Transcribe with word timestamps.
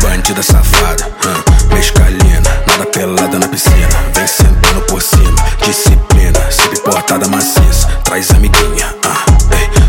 Bandida 0.00 0.42
safada, 0.42 1.04
hum, 1.24 1.74
mescalina, 1.74 2.40
nada 2.66 2.86
pelada 2.86 3.38
na 3.40 3.48
piscina, 3.48 3.88
vem 4.14 4.26
sentando 4.26 4.82
por 4.82 5.02
cima, 5.02 5.36
disciplina, 5.64 6.38
sempre 6.52 6.80
portada 6.80 7.26
maciça, 7.28 7.88
traz 8.04 8.30
amiguinha, 8.30 8.94
ah, 9.04 9.24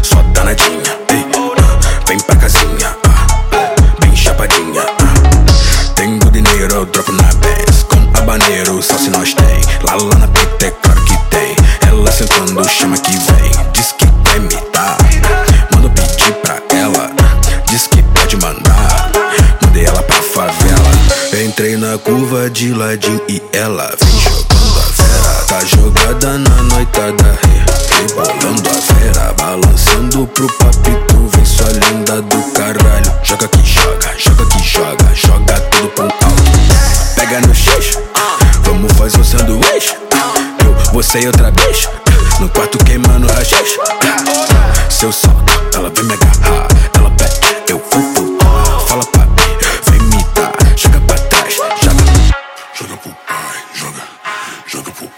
só 0.02 0.24
danadinha. 0.34 0.97
Entrei 21.58 21.76
na 21.76 21.98
curva 21.98 22.52
de 22.52 22.72
ladinho 22.72 23.20
e 23.28 23.42
ela 23.52 23.92
vem 24.00 24.20
jogando 24.20 24.78
a 24.78 25.02
vera. 25.02 25.44
Tá 25.48 25.66
jogada 25.66 26.38
na 26.38 26.62
noitada, 26.62 27.40
rebolando 27.98 28.70
a 28.70 28.94
vera. 28.94 29.34
Balançando 29.34 30.28
pro 30.28 30.48
papito, 30.60 31.28
vem 31.34 31.44
sua 31.44 31.66
linda 31.72 32.22
do 32.22 32.44
caralho. 32.52 33.12
Joga 33.24 33.48
que 33.48 33.66
joga, 33.66 34.14
joga 34.20 34.46
que 34.46 34.64
joga, 34.64 35.16
joga 35.16 35.60
tudo 35.72 35.88
pro 35.96 36.04
alto. 36.04 36.26
Pega 37.16 37.42
no 37.42 37.56
xixo, 37.56 38.04
vamos 38.62 38.94
fazer 38.94 39.20
um 39.20 39.24
sanduíche. 39.24 39.96
Eu, 40.64 40.94
você 40.94 41.22
e 41.22 41.26
outra 41.26 41.50
bicha, 41.50 41.90
no 42.40 42.48
quarto 42.50 42.78
queimando 42.86 43.26
a 43.32 44.92
Se 44.92 45.06
eu 45.06 45.12
ela 45.74 45.90
vem 45.90 46.04
me 46.04 46.14
agarrar 46.14 46.67
pro. 54.82 55.10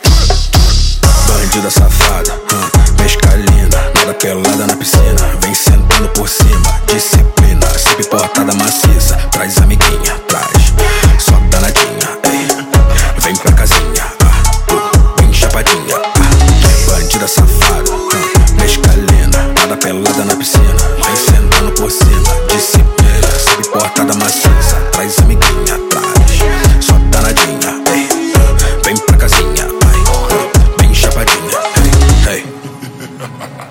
Bandida 1.28 1.70
safada, 1.70 2.34
hum, 2.34 3.02
mescalina, 3.02 3.78
nada 3.96 4.14
pelada 4.14 4.68
na 4.68 4.76
piscina, 4.76 5.38
vem 5.42 5.54
sentando 5.54 6.10
por 6.10 6.28
cima, 6.28 6.82
disciplina, 6.88 7.68
sempre 7.78 8.06
portada 8.06 8.54
maciça, 8.56 9.16
traz 9.32 9.58
amiguinha, 9.58 10.16
traz, 10.28 10.74
só 11.20 11.32
danadinha, 11.50 12.18
ei, 12.26 12.48
vem 13.22 13.36
pra 13.36 13.52
casinha, 13.54 14.06
ah, 14.24 15.20
vem 15.20 15.34
chapadinha, 15.34 15.98
ah. 15.98 16.92
bandida 16.92 17.28
safada, 17.28 17.92
hum, 17.92 18.10
mescalina, 18.62 19.54
nada 19.56 19.78
pelada 19.78 20.26
na 20.26 20.36
piscina. 20.36 20.99
ha 33.38 33.46
ha 33.46 33.64
ha 33.64 33.69